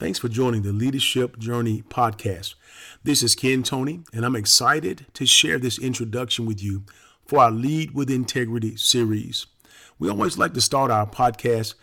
[0.00, 2.54] Thanks for joining the Leadership Journey podcast.
[3.04, 6.84] This is Ken Tony, and I'm excited to share this introduction with you
[7.26, 9.44] for our Lead with Integrity series.
[9.98, 11.74] We always like to start our podcast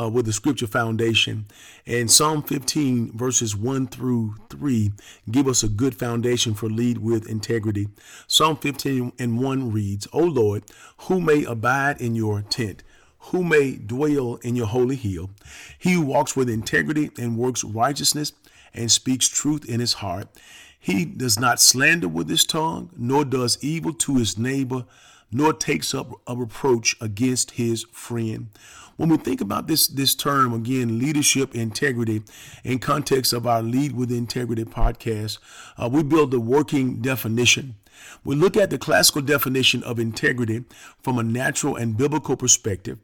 [0.00, 1.46] uh, with the scripture foundation.
[1.84, 4.92] And Psalm 15, verses 1 through 3,
[5.32, 7.88] give us a good foundation for lead with integrity.
[8.28, 10.62] Psalm 15 and 1 reads, O Lord,
[11.08, 12.84] who may abide in your tent?
[13.26, 15.30] Who may dwell in your holy hill.
[15.78, 18.32] He who walks with integrity and works righteousness
[18.74, 20.28] and speaks truth in his heart.
[20.78, 24.84] He does not slander with his tongue, nor does evil to his neighbor,
[25.32, 28.48] nor takes up a reproach against his friend.
[28.96, 32.22] When we think about this this term again, leadership integrity,
[32.62, 35.38] in context of our Lead with Integrity podcast,
[35.76, 37.76] uh, we build a working definition.
[38.24, 40.64] We look at the classical definition of integrity
[41.02, 42.98] from a natural and biblical perspective,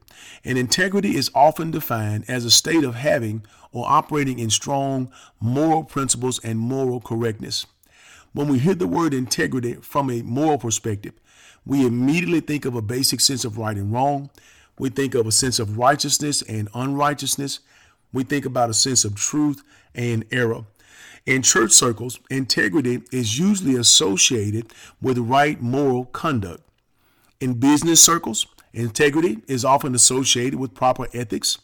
[0.44, 5.84] and integrity is often defined as a state of having or operating in strong moral
[5.84, 7.66] principles and moral correctness.
[8.32, 11.14] When we hear the word integrity from a moral perspective,
[11.66, 14.30] we immediately think of a basic sense of right and wrong.
[14.78, 17.60] We think of a sense of righteousness and unrighteousness.
[18.12, 19.62] We think about a sense of truth
[19.94, 20.64] and error.
[21.26, 26.62] In church circles, integrity is usually associated with right moral conduct.
[27.40, 31.58] In business circles, integrity is often associated with proper ethics.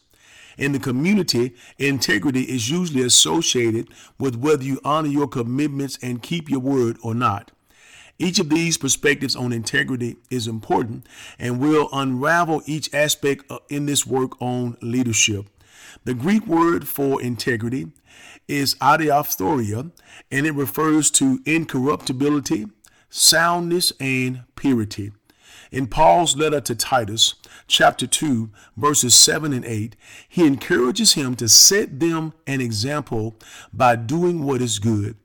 [0.57, 6.49] In the community, integrity is usually associated with whether you honor your commitments and keep
[6.49, 7.51] your word or not.
[8.19, 11.05] Each of these perspectives on integrity is important
[11.37, 15.47] and will unravel each aspect in this work on leadership.
[16.03, 17.91] The Greek word for integrity
[18.47, 19.91] is adiaphthoria,
[20.31, 22.67] and it refers to incorruptibility,
[23.09, 25.11] soundness, and purity.
[25.71, 27.35] In Paul's letter to Titus,
[27.67, 29.95] chapter 2, verses 7 and 8,
[30.29, 33.35] he encourages him to set them an example
[33.73, 35.17] by doing what is good.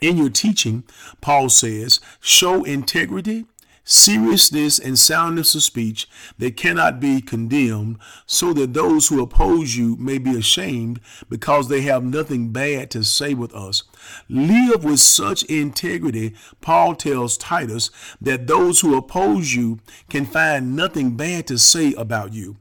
[0.00, 0.84] In your teaching,
[1.20, 3.46] Paul says, show integrity,
[3.88, 6.06] seriousness and soundness of speech
[6.36, 11.00] that cannot be condemned, so that those who oppose you may be ashamed
[11.30, 13.84] because they have nothing bad to say with us.
[14.28, 17.90] Live with such integrity, Paul tells Titus,
[18.20, 19.78] that those who oppose you
[20.10, 22.56] can find nothing bad to say about you.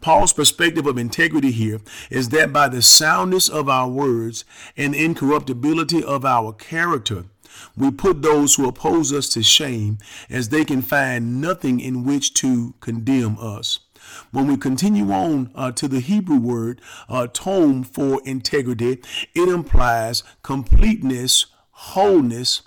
[0.00, 1.80] Paul's perspective of integrity here
[2.10, 4.44] is that by the soundness of our words
[4.76, 7.24] and incorruptibility of our character,
[7.76, 12.34] we put those who oppose us to shame as they can find nothing in which
[12.34, 13.80] to condemn us.
[14.32, 19.02] When we continue on uh, to the Hebrew word uh, tome for integrity,
[19.34, 22.62] it implies completeness, wholeness,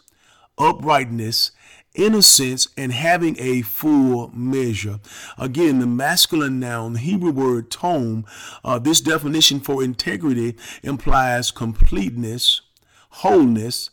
[0.58, 1.52] uprightness,
[1.96, 5.00] innocence, and having a full measure.
[5.38, 8.26] Again, the masculine noun, the Hebrew word tome,
[8.64, 12.62] uh, this definition for integrity implies completeness,
[13.10, 13.90] wholeness,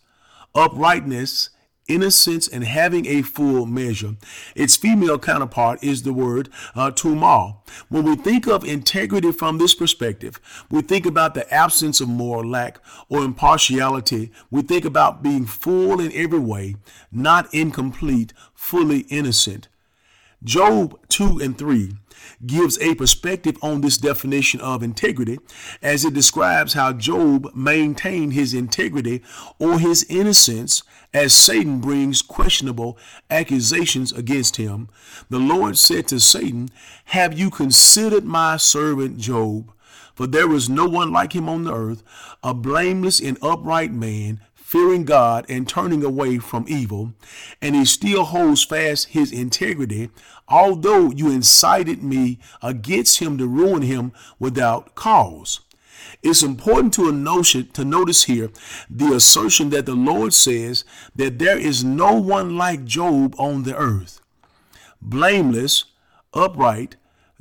[0.55, 1.51] uprightness,
[1.89, 4.17] innocence, and having a full measure.
[4.55, 7.59] Its female counterpart is the word uh, tumal.
[7.89, 10.41] When we think of integrity from this perspective,
[10.71, 12.79] we think about the absence of moral lack
[13.09, 14.31] or impartiality.
[14.51, 16.77] We think about being full in every way,
[17.11, 19.69] not incomplete, fully innocent.
[20.43, 21.93] Job 2 and 3
[22.47, 25.39] gives a perspective on this definition of integrity
[25.83, 29.23] as it describes how Job maintained his integrity
[29.59, 32.97] or his innocence as Satan brings questionable
[33.29, 34.89] accusations against him.
[35.29, 36.71] The Lord said to Satan,
[37.07, 39.71] Have you considered my servant Job?
[40.15, 42.03] For there is no one like him on the earth,
[42.43, 44.41] a blameless and upright man,
[44.71, 47.13] fearing God and turning away from evil,
[47.61, 50.11] and he still holds fast his integrity,
[50.47, 55.59] although you incited me against him to ruin him without cause.
[56.23, 58.51] It's important to, a notion, to notice here
[58.89, 60.85] the assertion that the Lord says
[61.17, 64.21] that there is no one like Job on the earth.
[65.03, 65.87] Blameless,
[66.33, 66.95] upright,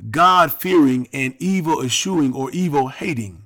[0.10, 3.44] God fearing, and evil eschewing or evil hating.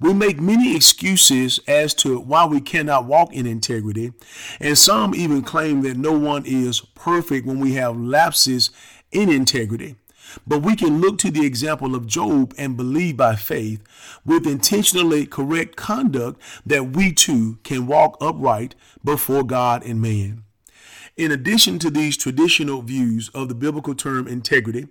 [0.00, 4.12] We make many excuses as to why we cannot walk in integrity,
[4.60, 8.70] and some even claim that no one is perfect when we have lapses
[9.10, 9.96] in integrity.
[10.46, 13.82] But we can look to the example of Job and believe by faith
[14.24, 20.44] with intentionally correct conduct that we too can walk upright before God and man.
[21.18, 24.86] In addition to these traditional views of the biblical term integrity,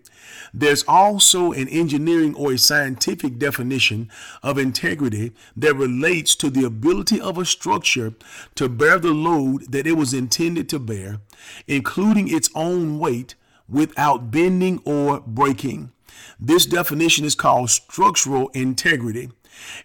[0.53, 4.09] there's also an engineering or a scientific definition
[4.43, 8.13] of integrity that relates to the ability of a structure
[8.55, 11.21] to bear the load that it was intended to bear,
[11.65, 13.35] including its own weight,
[13.69, 15.93] without bending or breaking.
[16.37, 19.29] This definition is called structural integrity.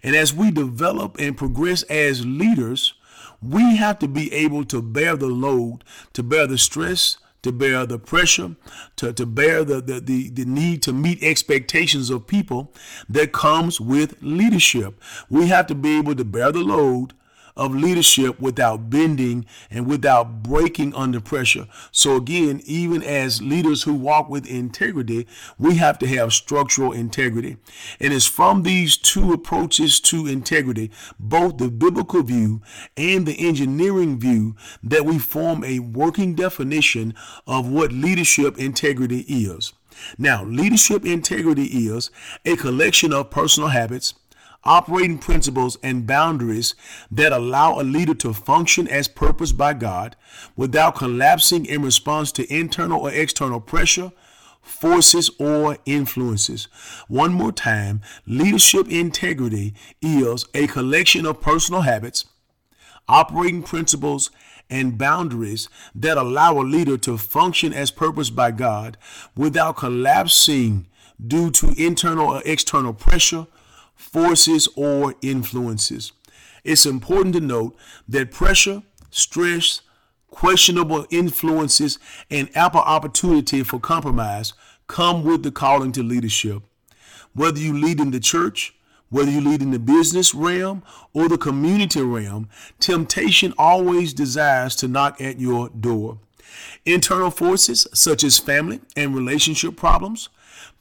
[0.03, 2.95] And as we develop and progress as leaders,
[3.41, 5.83] we have to be able to bear the load,
[6.13, 8.55] to bear the stress, to bear the pressure,
[8.95, 12.73] to, to bear the, the, the, the need to meet expectations of people
[13.09, 14.99] that comes with leadership.
[15.29, 17.13] We have to be able to bear the load
[17.55, 21.67] of leadership without bending and without breaking under pressure.
[21.91, 25.27] So, again, even as leaders who walk with integrity,
[25.57, 27.57] we have to have structural integrity.
[27.99, 32.61] And it's from these two approaches to integrity, both the biblical view
[32.97, 37.13] and the engineering view, that we form a working definition
[37.47, 39.73] of what leadership integrity is.
[40.17, 42.09] Now, leadership integrity is
[42.45, 44.15] a collection of personal habits
[44.65, 46.75] operating principles and boundaries
[47.11, 50.15] that allow a leader to function as purposed by God
[50.55, 54.11] without collapsing in response to internal or external pressure,
[54.61, 56.67] forces, or influences.
[57.07, 62.25] One more time, leadership integrity is a collection of personal habits,
[63.07, 64.31] operating principles,
[64.69, 68.97] and boundaries that allow a leader to function as purposed by God
[69.35, 70.87] without collapsing
[71.25, 73.45] due to internal or external pressure,
[74.03, 76.11] forces, or influences.
[76.63, 77.75] It's important to note
[78.07, 79.81] that pressure, stress,
[80.29, 84.53] questionable influences, and ample opportunity for compromise
[84.87, 86.63] come with the calling to leadership.
[87.33, 88.75] Whether you lead in the church,
[89.09, 90.83] whether you lead in the business realm
[91.13, 96.19] or the community realm, temptation always desires to knock at your door.
[96.85, 100.29] Internal forces such as family and relationship problems,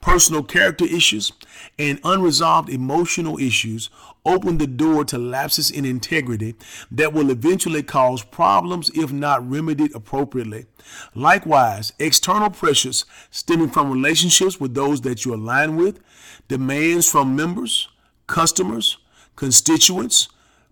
[0.01, 1.33] personal character issues,
[1.79, 3.91] and unresolved emotional issues
[4.25, 6.55] open the door to lapses in integrity
[6.91, 10.67] that will eventually cause problems if not remedied appropriately.
[11.15, 16.01] Likewise, external pressures stemming from relationships with those that you align with,
[16.49, 17.89] demands from members,
[18.27, 18.99] customers,
[19.37, 20.29] constituents,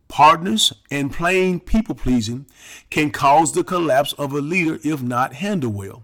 [0.08, 2.47] partners, and plain people pleasing
[2.91, 6.02] can cause the collapse of a leader if not handled well.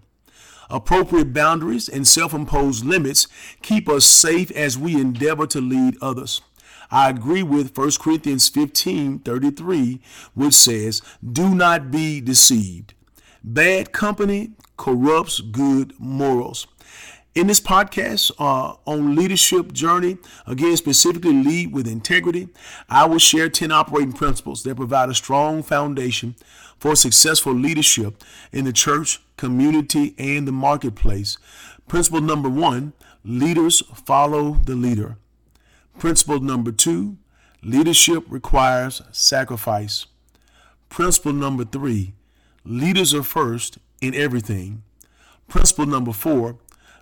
[0.69, 3.27] Appropriate boundaries and self imposed limits
[3.61, 6.41] keep us safe as we endeavor to lead others.
[6.89, 10.01] I agree with 1 Corinthians 15 33,
[10.33, 12.93] which says, Do not be deceived.
[13.43, 16.67] Bad company corrupts good morals.
[17.35, 20.17] In this podcast uh, on leadership journey,
[20.47, 22.49] again, specifically lead with integrity,
[22.89, 26.35] I will share 10 operating principles that provide a strong foundation
[26.79, 31.37] for successful leadership in the church, community, and the marketplace.
[31.87, 32.93] Principle number one
[33.23, 35.17] leaders follow the leader.
[35.97, 37.17] Principle number two
[37.63, 40.05] leadership requires sacrifice.
[40.89, 42.13] Principle number three
[42.65, 44.83] leaders are first in everything.
[45.47, 46.57] Principle number four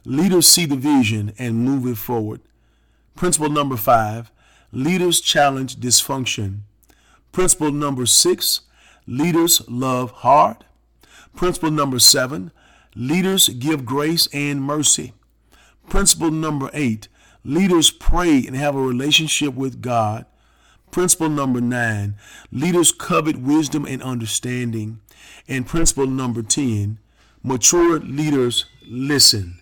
[0.08, 2.40] Leaders see the vision and move it forward.
[3.16, 4.32] Principle number five
[4.72, 6.60] leaders challenge dysfunction.
[7.32, 8.62] Principle number six
[9.08, 10.58] leaders love hard.
[11.36, 12.52] Principle number seven
[12.96, 15.14] leaders give grace and mercy.
[15.90, 17.08] Principle number eight
[17.44, 20.26] leaders pray and have a relationship with God.
[20.92, 22.16] Principle number nine
[22.52, 25.02] leaders covet wisdom and understanding.
[25.48, 27.00] And principle number 10
[27.44, 29.60] mature leaders listen.